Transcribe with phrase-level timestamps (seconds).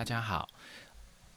[0.00, 0.48] 大家好。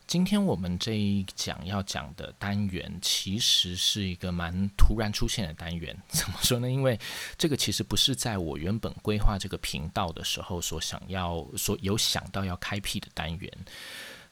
[0.07, 5.93] 今天我们这一讲要讲的单元，其实是一个蛮突然出现的单元。
[6.07, 6.71] 怎么说呢？
[6.71, 6.97] 因为
[7.37, 13.51] 这个其实不是在我原本规划这个频道的时候所想要、所有想到要开辟的单元。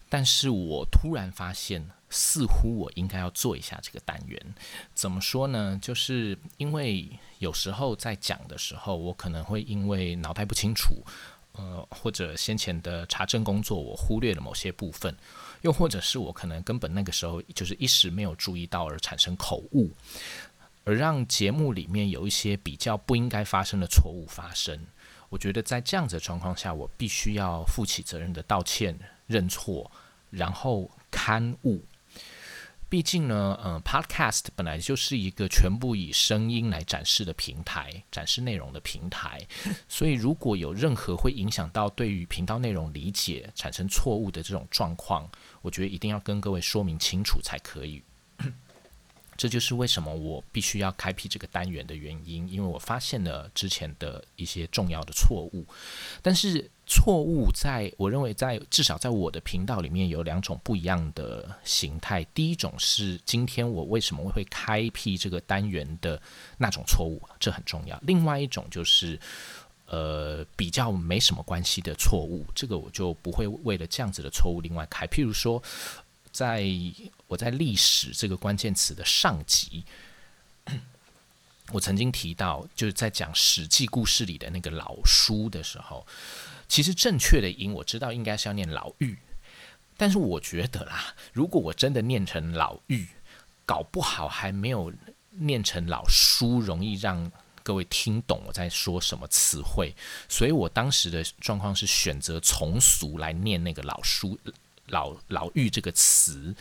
[0.08, 4.56] 但是我突然发现，似乎我应该要做一下这个单元。
[4.94, 5.78] 怎么说呢？
[5.82, 7.10] 就是因为
[7.40, 11.04] 有时候在讲的时候，我可能会因为脑袋不清楚。
[11.54, 15.16] 呃，或者先前的查证工作，我忽略了某些部分，
[15.62, 19.92] 又或者是我可能根本那个时候就是一时没有注意到而产生口误，
[20.84, 24.80] 而让节目里面有一些比较不应该发生的错误发生。
[25.30, 29.92] 我觉得在这样子的状况下，我必须要负起责任的道歉、认错，
[30.30, 31.84] 然后刊物。
[32.92, 39.40] 毕竟呢，嗯，Podcast 本来就是一个全部以声音来展示的平台，展示内容的平台，
[39.88, 45.26] 所以如果有任何会影响到对于频道内容理解产生错误的这种状况，
[45.62, 48.04] 我觉得一定要跟各位说明清楚才可以。
[49.42, 55.66] 这就是为什么我必须要开辟这个单元的原因，因为我发现了之前的一些重要的错误。
[56.22, 62.24] 但是错误在我认为在至少在我的频道里面有两种不一样的形态。
[62.36, 66.22] 第一种是今天我为什么会开辟这个单元的
[66.60, 68.00] 那种错误，这很重要。
[68.04, 69.20] 另外一种就是
[69.88, 75.08] 呃比较没什么关系的错误，这个我就不会为了这样子的错误另外开。
[75.08, 75.60] 譬如说。
[76.32, 76.66] 在
[77.28, 79.84] 我在历史这个关键词的上集，
[81.72, 86.06] 我曾经提到，就是在讲《史记》故事里的那个老书的时候，
[86.68, 89.18] 其实正确的音我知道应该是要念老妪，
[89.98, 93.08] 但是我觉得啦，如果我真的念成老妪，
[93.66, 94.92] 搞不好还没有
[95.32, 97.32] 念成老书容易让
[97.64, 99.96] 各位听懂我在说什么词汇，
[100.28, 104.38] 所以我当时的状况是选择从俗来念那个老书。
[104.88, 106.54] 老老妪这个词，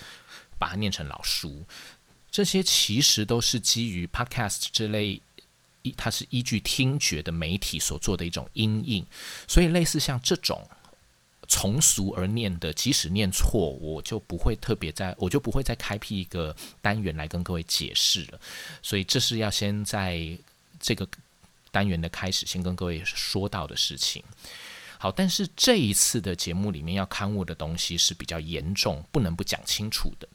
[0.59, 1.65] 把它念成老叔，
[2.31, 5.21] 这些其实都是基于 podcast 这类，
[5.83, 9.05] 一它是依据听觉的媒体所做的一种音译，
[9.49, 10.69] 所以类似像这种
[11.49, 18.41] 从俗而念的，即使念错，我就不会特别在，我就不会再开辟一个单元来跟各位解释了。
[18.83, 20.39] 所以这是要先在
[20.79, 21.09] 这个
[21.73, 24.23] 单元的开始，先跟各位说到的事情。
[25.03, 30.29] 好，但是这一次的节目里面要刊物的东西是比较严重，不能不讲清楚的。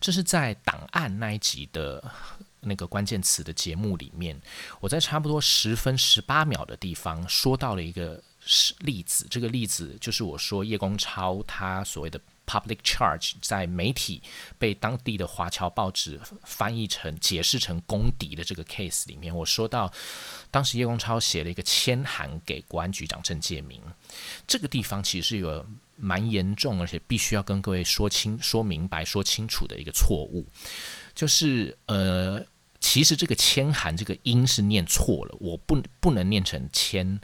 [0.00, 2.02] 这是在档案那一集的
[2.60, 4.40] 那个关键词的节目里面，
[4.80, 8.22] 我在差不多十分十八秒的地方说到了一个
[8.78, 12.18] 例子，这个例子就是我说叶公超他所谓的。
[12.48, 14.22] Public charge 在媒体
[14.58, 19.92] 被当地的华侨报纸翻译成、解释成公敌的这个 case 里面，我说到，
[20.50, 23.82] 当时叶公超写了一个签函给国安局长郑介明，
[24.46, 25.66] 这个地方其实有
[25.96, 30.46] 蛮严重，而且必须要跟各位说清、说明白、说清楚的一个错误，
[31.14, 32.42] 就是呃，
[32.80, 37.20] 其实这个签函这个音是念错了，我不不能念成签，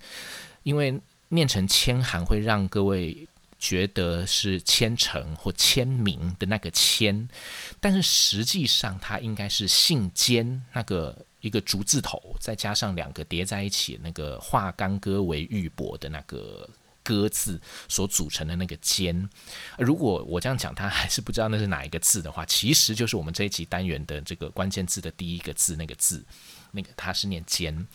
[0.64, 3.26] 因为念成签函会让各位。
[3.64, 7.26] 觉得是签成或签名的那个签，
[7.80, 16.68] 但是实际上它应该是姓兼那个一个竹字头，再加上两个叠在一起那个化干戈为玉帛的那个
[17.02, 17.58] 戈字
[17.88, 19.26] 所组成的那个兼。
[19.78, 26.22] 如果我这样讲，他还是不知道那是哪一个字的话，其实就是我们这一集单元的这个关键字的第一个字那个字，
[26.70, 27.86] 那个它是念兼。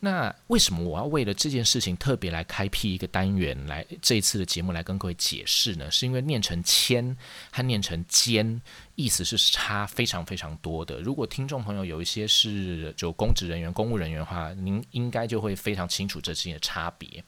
[0.00, 5.90] 那为什么我要为了这件事情特别来开辟一个单元来这一次的节目来跟各位解释呢？
[5.90, 7.16] 是因为念成签
[7.50, 8.60] 和念成间
[8.94, 11.00] 意思是差非常非常多的。
[11.00, 17.24] 如果听众朋友有一些是就公职人员、公务人员的话，您应该就会非常清楚这之间的差别。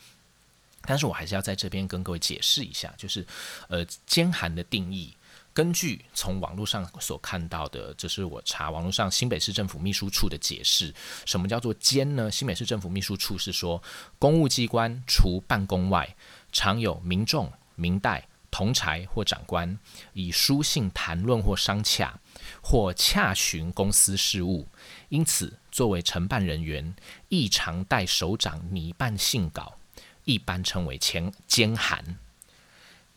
[0.82, 3.26] 但是我还是要在这边跟各位解释一下，就是
[3.68, 5.14] 呃尖寒的定义。
[5.58, 10.94] 根据从网络上所看到的，这是我查网络上新北市政府秘书处的解释。
[11.26, 12.30] 什么叫做监呢？
[12.30, 13.82] 新北市政府秘书处是说，
[14.20, 16.14] 公务机关除办公外，
[16.52, 19.76] 常有民众、民代、同才或长官
[20.12, 22.20] 以书信谈论或商洽，
[22.62, 24.68] 或洽询公司事务，
[25.08, 26.94] 因此作为承办人员，
[27.28, 29.76] 亦常代首长拟办信稿，
[30.22, 32.16] 一般称为前监函。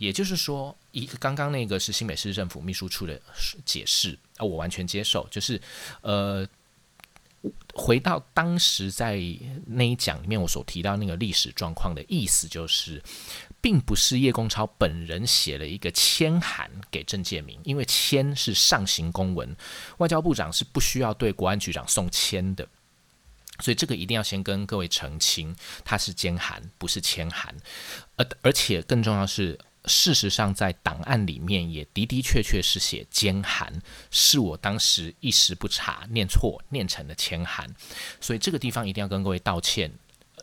[0.02, 3.22] 也就是说，一刚刚那个是新北市政府秘书处的
[3.64, 5.28] 解释，啊，我完全接受。
[5.30, 5.62] 就是，
[6.02, 6.44] 呃，
[7.76, 9.22] 回到当时在
[9.68, 13.00] 那一讲里面我所提到那个历史状况的意思，就是
[13.62, 19.56] 并不是叶公超本人写了一个签函给郑介明，因为签是上行公文，
[20.00, 22.68] 外交部长是不需要对国安局长送签的。
[23.60, 25.56] 所以这个一定要先跟各位澄清，
[25.86, 27.56] 它是兼函，不是签函。
[28.16, 33.74] 而而且更重要是，事实上在档案里面也的的确确是写兼函，
[34.10, 37.70] 是我当时一时不察，念错，念成了签函。
[38.20, 39.92] 所以这个地方一定要跟各位道歉，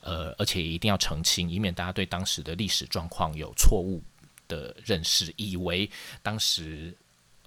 [0.03, 4.03] 呃，而且一定要澄清，以免大家对当时的历史状况有错误
[4.47, 5.91] 的认识，以为
[6.23, 6.97] 当时。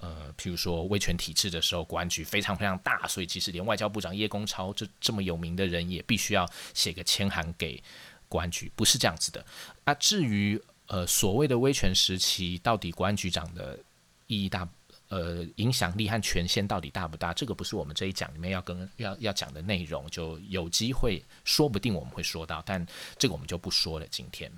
[0.03, 6.43] 呃，譬如说威权体制的时候，国安局非常非常大，所以其实连外交部长叶公超这这么有名的人，也必须要
[6.73, 7.79] 写个签函给
[8.27, 9.45] 国安局，不是这样子的。
[9.85, 10.59] 那至于
[10.91, 13.79] 呃所谓的威权时期，到底国安局长的
[14.27, 14.67] 意义大，
[15.07, 22.85] 呃影响力和权限到底大不大，这个不是我们这一讲里面要跟要要讲的内容，就有机会说不定我们会说到，但
[23.17, 24.51] 这个我们就不说了，今天。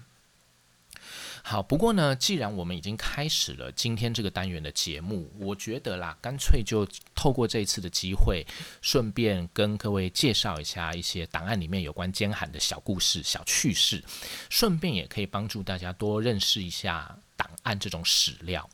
[1.45, 8.47] 好，不过呢，既然我们已经开始了今天这个单元的节目，我觉得啦，干脆就透过这一次的机会，
[8.81, 14.01] 顺便跟各位介绍一下一些档案里面有关监函的小故事、小趣事，
[14.49, 18.67] 顺便也可以帮助大家多认识一下档案这种史料。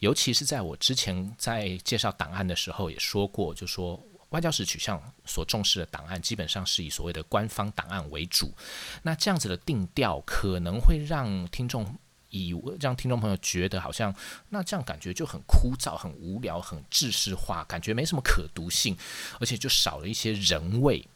[0.00, 3.98] 尤其是在我之前在介绍档案的时候也说过，就说。
[4.34, 8.52] 外交史取向所重视的档案，基本上是以所谓的官方档案为主。
[9.02, 11.96] 那这样子的定调，可能会让听众
[12.30, 14.12] 以让听众朋友觉得好像，
[14.48, 18.96] 那这样感觉就很枯燥、很无聊、很制式化，感觉没什么可读性，
[19.38, 21.06] 而且就少了一些人味。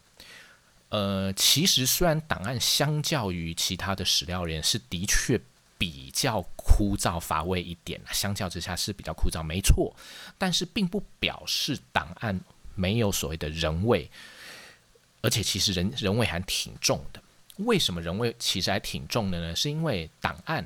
[0.87, 5.37] 呃，其实虽然档案相较于其他的史料人是的确
[5.77, 9.93] 比较枯燥乏味一点，相较之下是比较枯燥，没错。
[10.37, 12.39] 但是并不表示档案。
[12.79, 14.09] 没有所谓的人味，
[15.21, 17.21] 而且其实人人味还挺重的。
[17.57, 19.53] 为什么人味其实还挺重的呢？
[19.53, 20.65] 是因为档案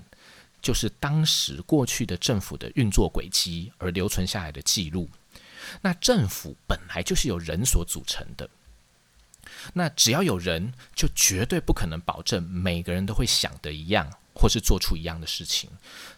[0.62, 5.10] 就是当时过去的政府的运作轨迹而留存下来的记录。
[5.82, 8.48] 那政府本来就是由人所组成的，
[9.74, 14.12] 那只要有人，就绝对不可能保证每个人都会想的一样。
[14.36, 15.70] 或是做出一样的事情，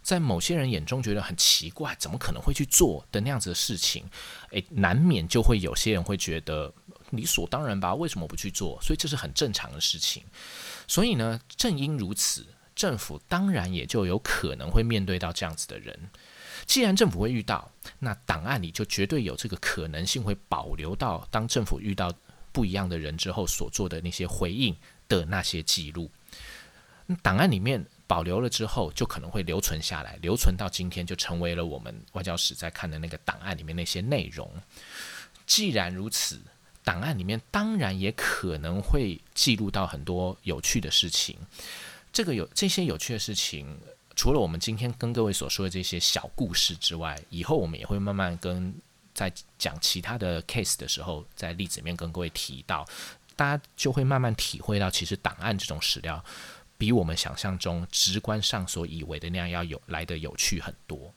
[0.02, 4.06] 在某些人眼中觉得很奇怪，怎么可能会去做的那样子的事情？
[4.52, 6.74] 诶，难免就会有些人会觉得
[7.10, 7.94] 理所当然吧？
[7.94, 8.80] 为什么不去做？
[8.82, 10.24] 所以这是很正常的事情。
[10.88, 16.10] 所以呢，正因如此，政府当然也就有可能会面对到这样子的人。
[16.66, 17.70] 既然政府会遇到，
[18.00, 22.14] 那档案里就绝对有这个可能性会保留到当政府遇到
[22.54, 24.74] 不一样的人之后所做的那些回应
[25.10, 26.10] 的那些记录。
[27.22, 27.86] 档案里面。
[28.08, 34.50] 保留了之后，就可能会留存下来，留存到今天就成为了我们外交史在看的那个档案里面那些内容。
[35.46, 36.40] 既然如此，
[36.84, 41.38] 档案里面当然也可能会记录到很多有趣的事情。
[42.14, 43.78] 这个有这些有趣的事情，
[44.16, 48.74] 除了我们今天跟各位所说的这些小故事之外，以后我们也会慢慢跟
[49.14, 52.88] 在讲其他的 case 的时候，在例子里面跟各位提到，
[53.36, 56.24] 大家就会慢慢体会到，其实档案这种史料。
[56.78, 61.14] 比我们想象中直观上所以为的那样要有来的有趣很多。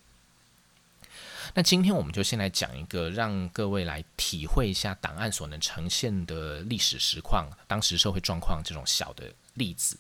[1.55, 9.97] 那今天我们就先来讲一个，让各位来体会一下档案所能呈现的历史实况、当时社会状况这种小的例子。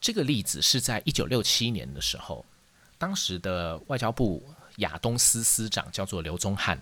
[0.00, 2.44] 这个例子是在一九六七年的时候，
[2.96, 4.42] 当时的外交部
[4.76, 6.80] 亚东司司长叫做刘宗汉。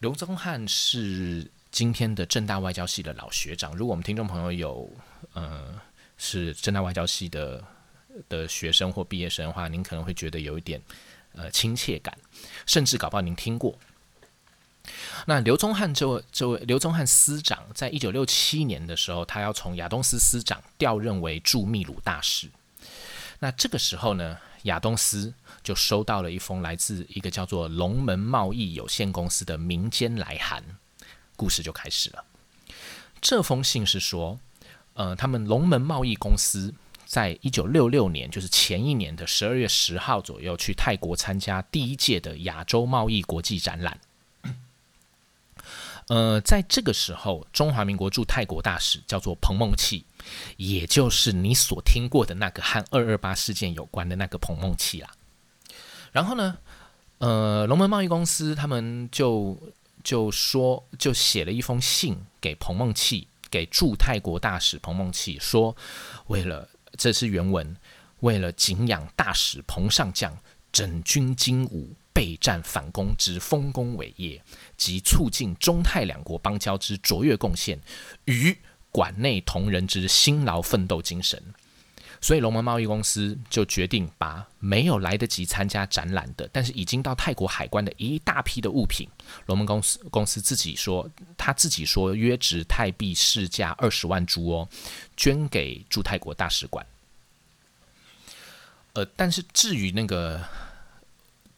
[0.00, 3.76] 刘宗汉是今天的正大外交系的老学长。
[3.76, 4.90] 如果我们听众朋友有，
[5.34, 5.78] 呃。
[6.22, 7.64] 是正大外交系的
[8.28, 10.78] 的学生或毕业生的话，您可能会觉得有一点
[11.32, 12.14] 呃亲切感，
[12.66, 13.74] 甚至搞不好您听过。
[15.24, 22.50] 那刘宗汉这位这位刘宗汉司长，在一九六七年的时候，他要从亚东斯司长调任为驻秘鲁大使。
[23.38, 30.62] 那这个时候呢，亚东斯就收到了一封来自一个叫做龙门贸易有限公司的民间来函，
[31.34, 32.24] 故事就开始了。
[33.22, 34.38] 这封信是说。
[35.00, 36.74] 呃，他们龙门贸易公司
[37.06, 43.98] 在一九六六年，就是前一年的十二月十号左右，去泰国参加第一届的亚洲贸易国际展览。
[46.08, 50.04] 呃，在这个时候，中华民国驻泰国大使叫做彭梦器，
[50.58, 55.08] 也就是你所听过的那个和二二八事件有关的那个彭梦器啦。
[56.12, 56.58] 然后呢，
[57.16, 59.58] 呃，龙门贸易公司他们就
[60.04, 63.28] 就说，就写了一封信给彭梦器。
[63.50, 65.76] 给驻泰国大使彭梦琪说
[66.28, 67.76] ：“为了这是原文，
[68.20, 70.36] 为了敬仰大使彭上将
[70.70, 74.42] 整军精武备战反攻之丰功伟业，
[74.76, 77.80] 及促进中泰两国邦交之卓越贡献，
[78.26, 78.56] 与
[78.90, 81.42] 馆内同仁之辛劳奋斗精神，
[82.22, 89.08] 所以龙门贸易公司就决定把没有来得及参加展览的，但是已经到泰国海关的一大批的物品，
[89.46, 94.68] 龙门公司公司自己说，他自己说约值泰币市价二十万铢哦，
[95.16, 96.84] 捐给驻泰国大使馆。
[98.92, 100.44] 呃，但是至于那个，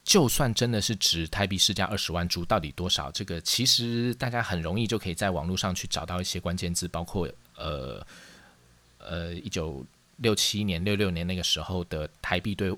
[0.05, 3.11] 就算真的是值泰币市价二十万铢，到底多少？
[3.11, 8.07] 这个其实大家很容易就可以在网络上去找到一些关键字，包括呃
[8.99, 9.85] 呃一九。
[10.23, 12.73] 六七年、六六年那个时候的台币对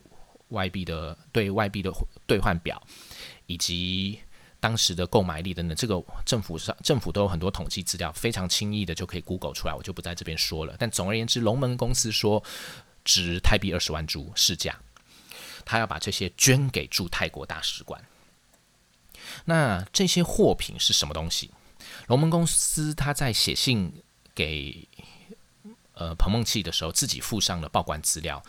[0.49, 1.93] 外币的对外币的
[2.27, 2.83] 兑换表，
[3.47, 4.19] 以及
[4.61, 10.75] 当时的购买力等等，这个政府上政府都有很多统计资料，非常轻易的就可以 Google 出来，我就不在这边说了。
[10.79, 12.43] 但总而言之，龙门公司说
[13.05, 14.81] 值台币二十万铢市价，
[15.65, 18.03] 他要把这些捐给驻泰国大使馆。
[19.45, 21.51] 那这些货品是什么东西？
[22.07, 23.93] 龙门公司他在写信
[24.35, 24.89] 给。
[25.95, 28.43] 呃，彭梦器的时候，自己附上了报关资料。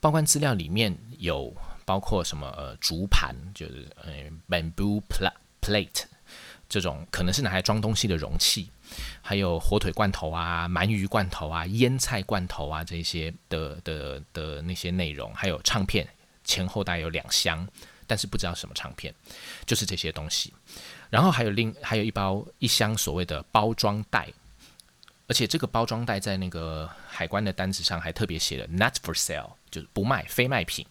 [0.00, 1.54] 报关资料里面有
[1.84, 4.12] 包括什么呃竹盘，就是呃
[4.48, 5.02] bamboo
[5.60, 6.04] plate
[6.68, 8.70] 这种可能是拿来装东西的容器，
[9.22, 16.06] 还有火腿罐头啊、鳗鱼罐头啊、腌菜罐头啊这些的的的那些内容，还有唱片，
[16.44, 17.66] 前后大概有两箱，
[18.06, 19.12] 但是不知道什么唱片，
[19.66, 20.52] 就是这些东西。
[21.08, 24.28] 然后还有另还有一包一箱所谓的包装袋。
[25.30, 30.84] 而且这个包装袋在那个海关的单子上还特别写了 “not for sale”，就是不卖、非卖品。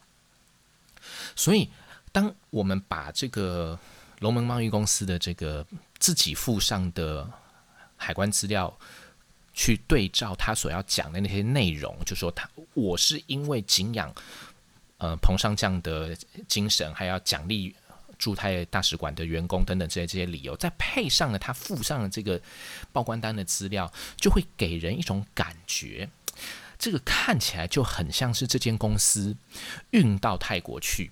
[1.36, 1.70] 所以，
[2.14, 3.78] 当我们把这个
[4.20, 5.68] 龙门贸易公司的这个
[5.98, 7.30] 自己附上的
[7.98, 8.74] 海关资料
[9.54, 14.10] 去对照他所要讲的那些内容，就说他我是因为敬仰
[15.00, 16.16] 呃彭上将的
[16.48, 17.76] 精神，还要奖励。
[18.20, 22.40] 驻泰大使馆的员工等等这些这些理由，再配上了他附上的这个
[22.92, 26.08] 报关单的资料，就会给人一种感觉，
[26.78, 29.36] 这个看起来就很像是这间公司
[29.90, 31.10] 运到泰国去，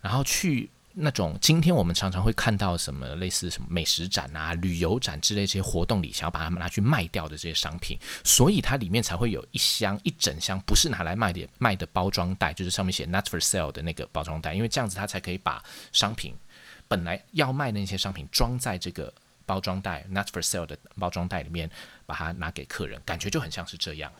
[0.00, 0.70] 然后去。
[1.02, 16.34] 那种今天我们常常会看到什么类似什么美食展啊、旅游展之类这些活动里，想要把它们拿去卖掉的这些商品，所以它里面才会有一箱一整箱不是拿来卖的卖的包装袋，就是上面写 “not for sale” 的那个包装袋，因为这样子它才可以把商品
[16.86, 19.12] 本来要卖的那些商品装在这个
[19.46, 21.70] 包装袋 “not for sale” 的包装袋里面，
[22.04, 24.12] 把它拿给客人，感觉就很像是这样。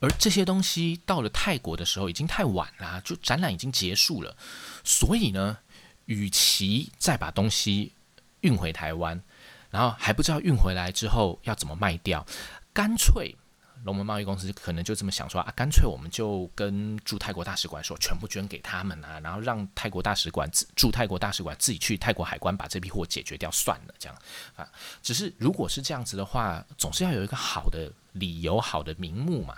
[0.00, 4.36] 而这些东西到了泰国的时候已经太晚了，就展览已经结束了，
[4.84, 5.58] 所以呢，
[6.06, 7.92] 与其再把东西
[8.40, 9.22] 运回台湾，
[9.70, 12.26] 然后还不知道运回来之后要怎么卖掉，
[12.72, 13.36] 干脆。
[13.86, 24.18] 龙门贸易公司可能就这么想说啊，干脆我们就跟驻泰国大使馆说，全部捐给他们啊，然后让泰国大使馆驻泰国大使馆自己去泰国海关把这批货解决掉算了，这样
[24.56, 24.68] 啊。
[25.00, 29.54] 只是如果是这样子的话，总是要有一个好的理由、好的名目嘛。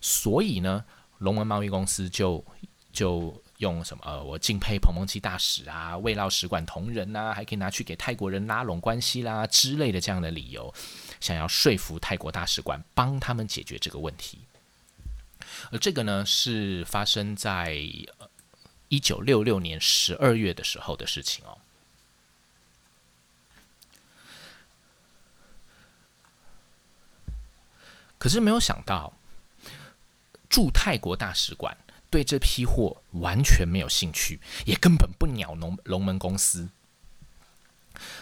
[0.00, 0.84] 所以呢，
[1.18, 2.44] 龙门贸易公司就
[2.92, 3.40] 就。
[3.58, 4.04] 用什么？
[4.06, 10.72] 呃，我敬佩彭梦琪大使啊，慰劳使馆同仁呐，还可以拿去给泰国人拉拢关系啦之类的这样的理由，
[11.20, 14.40] 想要说服泰国大使馆帮他们解决这个问题。
[15.70, 17.74] 而这个呢，是发生在
[18.88, 21.58] 一九六六年十二月的时候的事情哦。
[28.18, 29.12] 可是没有想到，
[30.48, 31.76] 驻泰国大使馆。
[32.10, 36.70] 对这批货完全没有兴趣，也根本不鸟龙龙门公司，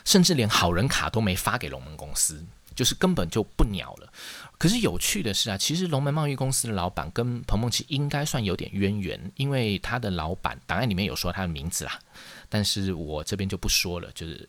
[0.05, 2.45] 甚至连好人卡都没发给龙门公司，
[2.77, 4.13] 就是根本就不鸟了。
[4.59, 11.99] 可是有趣的是啊，其实龙门贸易公司的老板跟彭梦琪应该算有点渊源，因为他的老板档案里面有说他的名字啦。
[12.49, 14.49] 但是我这边就不说了，就是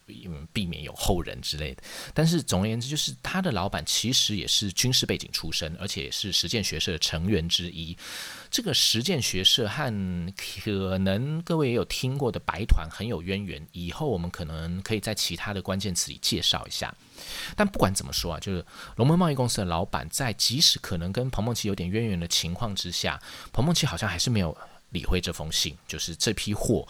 [0.54, 1.84] 避免有后人之类的。
[2.14, 7.98] 但是总而言之，就是他的老板其实也是军事背景出身，而且是实践学社的成员之一。
[8.50, 16.94] 这个实践学社和可能各位也有听过的白团很有渊源，以后我们可能可以在其他的关键词里介绍一下。
[17.56, 24.56] 但不管怎么说啊，就是龙门贸易公司的老板在即使可能跟彭梦琪有点渊源的情况之下，彭梦琪好像还是没有
[24.90, 26.88] 理会这封信，就是这批货。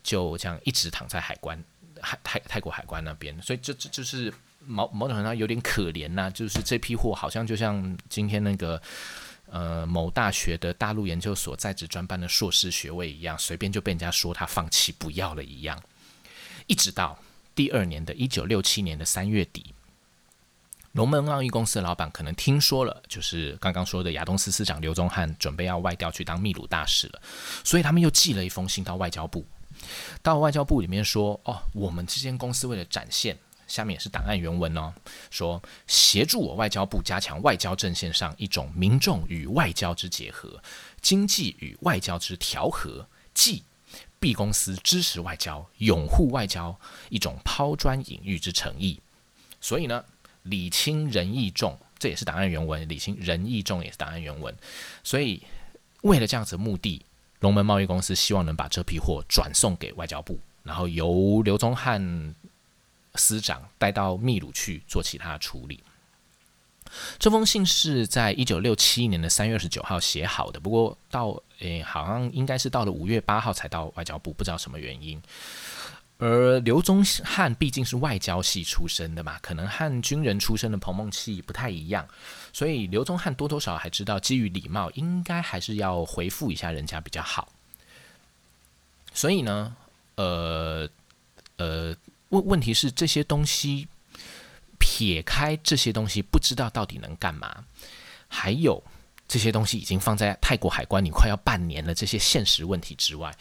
[0.00, 1.62] 就这样一直躺在海关
[2.00, 4.32] 海泰泰国海关那边，所以这这就是
[4.64, 6.30] 某某种程度上有点可怜呐。
[6.30, 8.80] 就是这批货好像就像今天那个
[9.50, 15.78] 呃某大学的大陆研究所在职专班的硕士学位一样，随便就被人家说他放弃不要了一样。
[16.68, 17.18] 一直到
[17.54, 19.74] 第二年的一九六七年的三月底，
[20.92, 27.22] 龙门贸易公司的老板可能听说了，就是刚刚说的亚东司司长刘宗汉准备要外调去当秘鲁大使了，
[27.62, 29.46] 所以他们又寄了一封信到外交部。
[30.22, 34.92] 到外交部里面说，哦，我们这间公司为了展现下面也是档案原文哦，
[35.30, 40.60] 说协助我外交部加强外交阵线上一种民众与外交之结合，
[41.00, 43.62] 经济与外交之调和，即
[44.18, 46.76] B 公司支持外交、拥护外交
[47.08, 49.00] 一种抛砖引玉之诚意。
[49.60, 50.04] 所以呢，
[50.42, 52.88] 礼轻人义重，这也是档案原文。
[52.88, 54.54] 礼轻人义重也是档案原文。
[55.02, 55.42] 所以
[56.02, 57.04] 为了这样子的目的，
[57.40, 62.34] 龙门贸易公司希望能把这批货转送给外交部，然后由刘宗汉。
[63.14, 65.82] 司长带到秘鲁去做其他处理。
[67.18, 75.20] 这封信是在一九六七年的三月二十九号写好的，不过到诶，好像应该是到了五月八号才到外交部，不知道什么原因。
[76.18, 82.06] 而刘宗汉毕竟是外交系出身的嘛，可能和军人出身的彭梦器不太一样，
[82.52, 87.52] 所以刘宗汉多多少还知道，基于礼貌，应该还是要回复一下人家比较好。
[89.14, 89.74] 所以呢，
[90.16, 90.88] 呃，
[91.56, 91.96] 呃。
[92.30, 93.88] 问问题是这些东西，
[94.78, 97.64] 撇开这些东西，不知道到底能干嘛。
[98.28, 98.84] 还有
[99.26, 101.94] 这些东西已经放在泰国海关，你快要半年了。
[101.94, 103.34] 这些现实问题之外，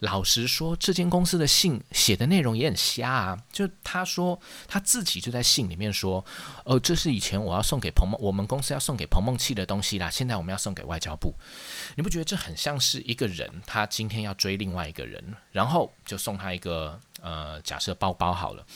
[0.00, 3.38] 老实说，这间公司的信写的内容也很瞎啊。
[3.52, 6.24] 就他说他自己就在信里面说
[6.64, 10.10] ：“哦，这是以前我要送给彭梦，我们公司要送给彭梦气的东西啦。
[10.10, 11.34] 现在我们要送给外交部。
[11.96, 15.22] 你不觉得这很像是一个人，他今天要追另外一个人，
[15.52, 18.66] 然后就送他一个。”呃，假设包包好了，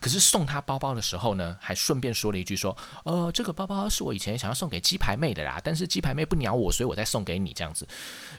[0.00, 7.86] 可是送他包包的时候呢，还顺便说了一句说，呃，这个包包是我以前想要送给鸡排妹的啦，但是鸡排妹不鸟我，所以我再送给你这样子。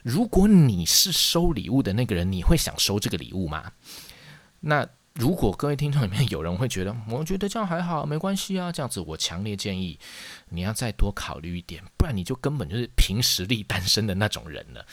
[0.04, 3.72] 如果你是收礼物的那个人，你会想收这个礼物吗？
[4.60, 10.00] 那如果各位听众里面有人会觉得，我觉得这样还好，没关系啊，这样子，我强烈建议
[10.50, 14.86] 你要再多考虑一点，不然你就根本就是凭实力单身的那种人了。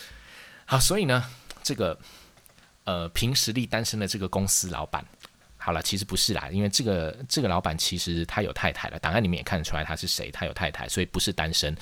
[0.64, 1.24] 好，所以呢，
[1.62, 1.98] 这个。
[2.86, 5.02] 呃，凭实力单身的这个公司老板，
[5.64, 11.74] 好了，其实不是啦，因为这个这个老板其实他有太太了，档案里面也看得出来他是谁，他有太太，所以不是单身，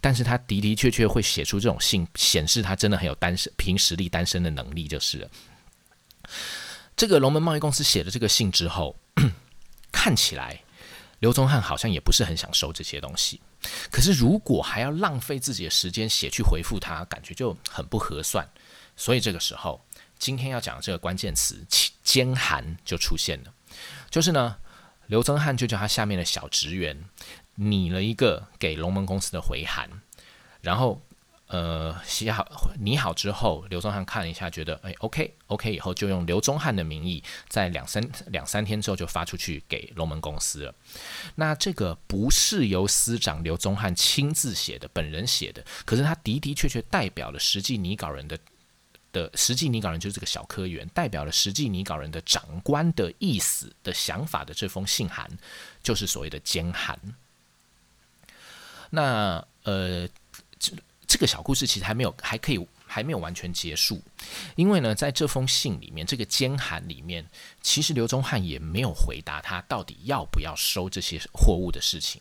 [0.00, 5.30] 但是他的的确确会写出这种信，显示他真的很有单身凭实力单身的能力就是了。
[6.96, 8.96] 这个龙门贸易公司写了这个信之后，
[9.92, 10.60] 看起来
[11.20, 13.40] 刘宗汉好像也不是很想收这些东西，
[13.88, 18.44] 可是如果还要浪费自己的时间写去回复他，感觉就很不合算，
[18.96, 19.80] 所以这个时候。
[20.18, 21.64] 今天要讲的这个关键词
[22.02, 23.54] “兼函”就出现了，
[24.10, 24.56] 就是呢，
[25.06, 27.04] 刘增汉就叫他下面的小职员
[27.54, 29.88] 拟了一个给龙门公司的回函，
[30.60, 31.00] 然后
[31.46, 32.46] 呃写好
[32.80, 40.74] 拟好之后，刘宗汉看了一下，觉得哎 OK OK，以后就用刘宗汉的名义，在两三两三天之后就发出去给龙门公司了。
[41.36, 48.36] 那这个不是由司长刘宗汉亲自写的，本人写的，可是他的的确确代表了实际拟稿人的。
[49.12, 55.30] 的实际拟稿人就是这个小科员，代表了实际拟稿人的长官的意思的想法的这封信函，
[55.82, 56.98] 就是所谓的监函。
[58.90, 60.08] 那呃，
[60.58, 60.72] 这
[61.06, 62.68] 这个小故事其实还没有，还可以。
[62.88, 64.02] 还没有完全结束，
[64.56, 67.24] 因为呢，在这封信里面，这个监函里面，
[67.60, 72.20] 其实刘宗汉也没有回答他到底要不要收这些货物的事情。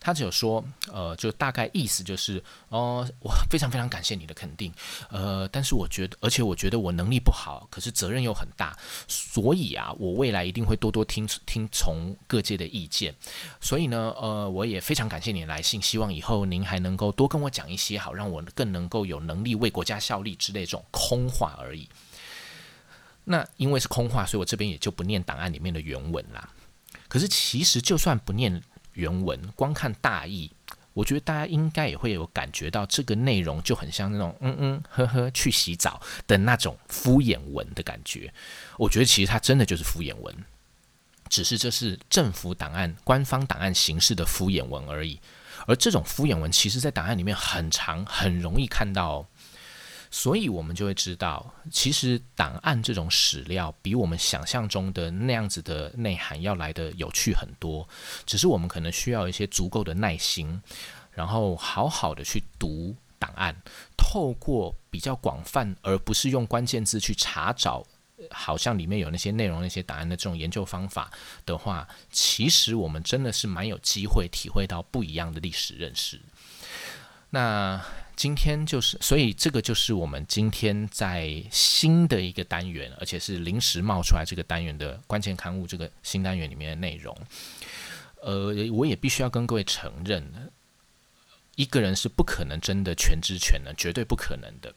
[0.00, 4.72] 他只有说，呃，就大概意思就是，哦，我非常非常感谢你的肯定，
[5.08, 8.76] 呃，但是我觉得，而且我觉得我能力不好，可是责任又很大，
[9.06, 13.14] 所以啊，我未来一定会多多听听从各界的意见。
[13.60, 19.96] 所以呢，呃，我也非常感谢你的来信，希望以后您还能够多跟我讲一些，好让我更能够有能力为国家。
[20.08, 21.86] 效力之类这种空话而已。
[23.24, 26.48] 那因为是空话，所以我这边也就不念档案里面的原文啦。
[27.08, 28.62] 可是其实就算不念
[28.94, 30.50] 原文，光看大意，
[30.94, 38.32] 我觉得大家应该也会有感觉到这个内容就很像那种嗯嗯呵呵去洗澡的那种敷衍文的感觉。
[38.78, 40.34] 我觉得其实它真的就是敷衍文，
[41.28, 45.20] 只是这是政府档案、官方档案形式的敷衍文而已。
[45.66, 49.28] 而这种敷衍文，其实在档案里面很长，很容易看到。
[50.10, 57.86] 所以，我们就会知道，其实档案这种史料比我们想象中的那样子的内涵要来的有趣很多。
[58.24, 60.62] 只是我们可能需要一些足够的耐心，
[61.12, 63.54] 然后好好的去读档案，
[63.98, 67.86] 透过比较广泛，而不是用关键字去查找，
[68.30, 71.10] 好像里面有那些内容、那些档案的这种研究方法
[71.44, 76.18] 的话，其实我们真的是蛮有机会体会到不一样的历史认识。
[77.30, 77.78] 那。
[78.18, 87.16] 今天就是，所以这个就是我们今天在新的一个单元，而且是临时冒出来这个单元的关键刊物这个新单元里面的内容。
[88.20, 90.50] 呃，我也必须要跟各位承认，
[91.54, 94.74] 一个人是不可能真的全知全能，绝对不可能的。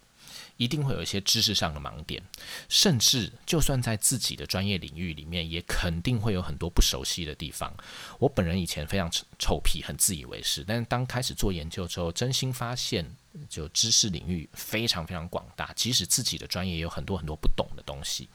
[0.57, 2.21] 一定会有一些知识上的盲点，
[2.69, 7.75] 甚至就算在自己的专业领域里面，也肯定会有很多不熟悉的地方。
[8.19, 13.03] 我本人以前非常臭屁，很自以为是，但是当开始做研究之后，真心发现，
[13.49, 18.27] 就知识领域非常非常广大，即使自己的专业也有很多很多不懂的东西。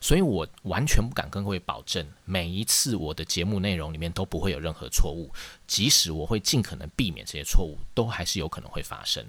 [0.00, 5.30] 所以我完全不敢跟各位保证，每一次我的节目内容里面都不会有任何错误，
[5.66, 9.24] 即使我会尽可能避免这些错误，都还是有可能会发生。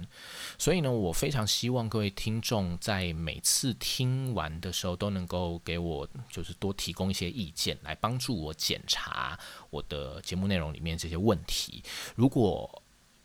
[0.57, 9.37] 所以呢，我非常希望各位听众在每次听完的时候，都能够给我就是多提供一些意见，来帮助我检查
[9.69, 11.83] 我的节目内容里面这些问题。
[12.15, 12.81] 如果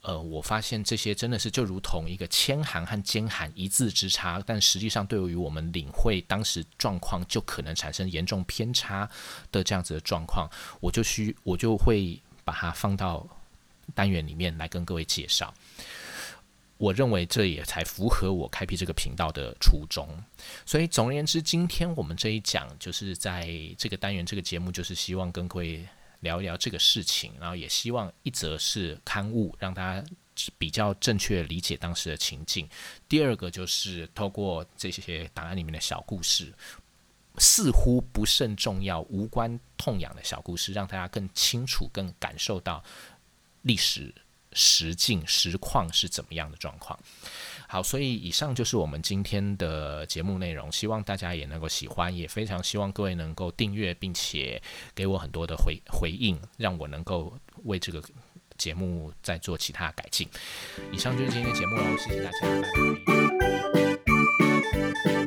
[0.08, 9.06] 呃，我发现这些真的是就如同一个铅函和尖函一字之差，但实际上对于我们领会当时状况就可能产生严重偏差
[9.52, 10.48] 的这样子的状况，
[10.80, 13.28] 我就需我就会把它放到
[13.94, 15.52] 单元里面来跟各位介绍。
[16.78, 20.08] 我认为这也才符合我开辟这个频道的初衷。
[20.64, 25.86] 所以总而言之，今天我们这一讲就是在这个单元这个节目，就是希望跟各位。
[26.20, 30.04] 聊一聊这个事情，然后也希望一则是刊物，让大家
[30.56, 32.66] 比较正确理解当时的情境；
[33.08, 36.52] 第二个就是透过这些档案里面的小故事，
[37.38, 42.82] 似乎不甚重要、无关痛痒的小故事，让大家更清楚、更感受到
[43.62, 44.12] 历史
[44.52, 46.98] 实境实况是怎么样的状况。
[47.70, 54.60] 好，所以以上就是我们今天的节目内容，希望大家也能够喜欢，也非常希望各位能够订阅，并且
[54.94, 58.02] 给我很多的回回应，让我能够为这个
[58.56, 60.26] 节目再做其他改进。
[60.90, 62.48] 以上就是今天的节目了，谢谢大家，
[63.04, 63.12] 拜
[65.04, 65.17] 拜。